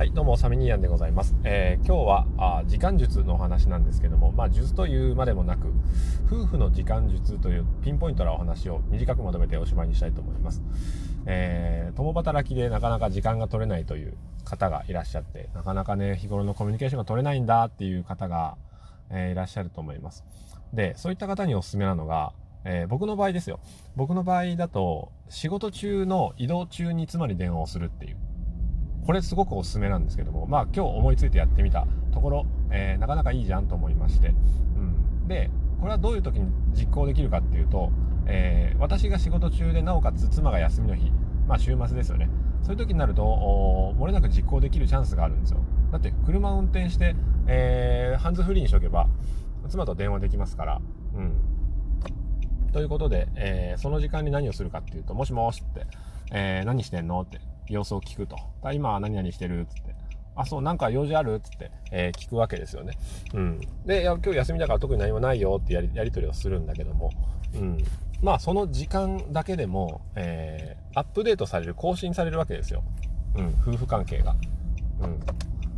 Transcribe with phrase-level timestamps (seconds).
[0.00, 1.36] はい、どうも、サミニーヤンでございます。
[1.44, 5.66] えー、今日はあ時間術のお話なんですけども、まあ、術というまでもなく、
[6.24, 10.62] 夫婦の時間術というピンポイントなお話を短くまとめておしまいにしたいと思います。
[11.26, 14.14] えー、共働きでなかなか時間が取れないという
[14.46, 18.56] 方がいらっしゃって、なかなかね、日頃のコミュニケーションが取れないんだっていう方が、
[19.10, 20.24] えー、いらっしゃると思います。
[20.72, 22.32] で、そういった方におすすめなのが、
[22.64, 23.60] えー、僕の場合ですよ。
[23.96, 28.16] 僕の場合だと、仕事中の移動中に妻に電話をするっていう。
[29.06, 34.28] これすごくおすすめなんですけども、まあ今日思いついてやってみたところ、えー、なかなかいいじゃんと思いまして。
[34.28, 34.32] う
[35.24, 35.28] ん。
[35.28, 37.90] で、これはどういう時に実行できるかっていうと、
[38.26, 41.10] えー、私が仕事中でなおかつ妻が休みの日、
[41.48, 42.28] まあ週末ですよね。
[42.62, 45.60] そういう時になると、漏れなく実行できるチャンスがあるんですよ。
[45.90, 49.08] だって車を運転して、えー、ハンズフリーにしとけば、
[49.68, 50.80] 妻と電話できますから、
[51.14, 51.32] うん。
[52.72, 55.86] ということで、えー、その時間に何をするかっていうと、もしもしって、
[56.32, 58.36] えー、何してんのって様子を聞くと。
[58.72, 59.94] 今は何々してるっつって。
[60.36, 62.98] あ、そう、なんか用事あるっつって、えー、聞くわけですよね。
[63.32, 63.60] うん。
[63.86, 67.10] で、いや、今日休みだから特に何もないよってやり、やりとりをするんだけども、
[67.54, 67.78] うん。
[68.22, 72.82] まあ、その時間だけでも、えー、アップデートされる、更新されるわけですよ。
[73.36, 74.34] うん、夫婦関係が。
[75.00, 75.20] うん。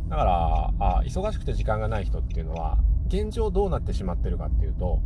[0.09, 2.77] だから、あ忙しくて時間がない人っていうのは、
[3.07, 4.99] 現状どうなってしまってるかっていうと、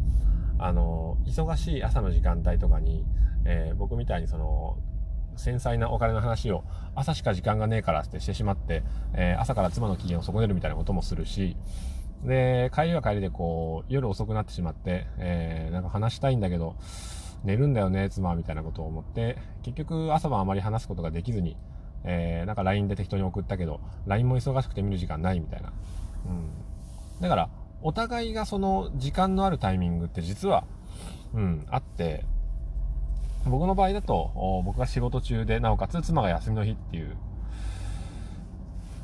[0.59, 3.05] あの、忙しい朝の時間帯とかに、
[3.45, 4.77] えー、僕みたいにその、
[5.37, 6.63] 繊細なお金の話を
[6.95, 11.55] 朝しか時間がねえからってしてしまって、えー、朝から妻の機嫌を損ねるみたいなこともするし、
[12.23, 16.75] で、帰りは帰りでこう、夜遅くなってしまって、えー、なんか話したいんだけど、
[17.43, 21.55] 寝るんだよね、妻みたいなことを思って、結局朝晩あまり話すことができずに、
[22.03, 25.71] えー、なんか LINE で適当に送ったけど、LINE も忙しくて見る時間ないみたいな。
[26.25, 27.21] うん。
[27.21, 27.49] だから、
[27.81, 30.65] お互いがその時間のあるタイミングって実は、
[31.33, 32.25] うん、あって、
[33.45, 37.15] 僕の場合だと、僕が仕事中で、なおかつ妻が休みの日っていう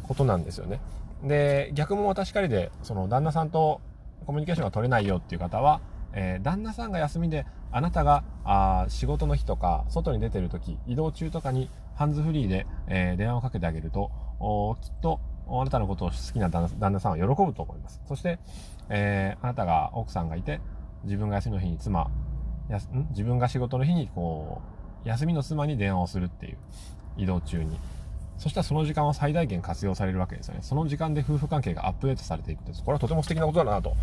[0.03, 0.79] ことなんですよね。
[1.23, 3.81] で、逆も私かりで、その旦那さんと
[4.25, 5.81] コミュニケーションが取れないよっていう方は、
[6.13, 14.11] えー、旦那さんが休みで、あなたがあ仕事の日とか、外に出てる時、移動中とかにハンズフリーで、えー、電話をかけてあげると、
[14.81, 18.01] きっとあなたのことを好きな旦那さんは喜ぶと思います。
[18.07, 18.39] そして、
[18.89, 20.59] えー、あなたが奥さんがいて、
[21.03, 22.09] 自分が休みの日に妻
[22.69, 23.07] やん？
[23.09, 24.61] 自分が仕事の日にこ
[25.05, 26.57] う、休みの妻に電話をするっていう、
[27.17, 27.77] 移動中に。
[28.37, 30.61] そしたらその時間は最大限活用されるわけですよね。
[30.63, 32.83] その時間で夫婦関係がアップデートされていくです。
[32.83, 33.95] これはとても素敵なことだなと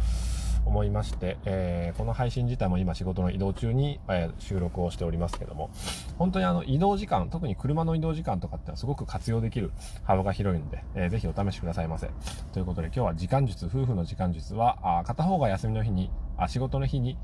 [0.64, 5.70] 思いまして、えー、この配信自体も今仕事の移動中に、えー、収録をしておりますけども、
[6.16, 9.72] 本当にあの移動時間、特に車の移動時間とかってのはすごく活用できる
[10.04, 12.08] 幅が広いので、えー、ぜひお試しくださいませ。
[12.52, 17.18] ということで今日は時間術、夫婦の時間術は、あ片方が休みの日にあ仕事の日に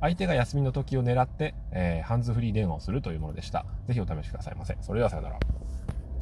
[0.00, 3.64] 相手が休みの時を狙って、えー、ハンズフリー電話をするというものでした。
[3.86, 4.76] ぜひお試しくださいませ。
[4.80, 5.38] それではさよなら。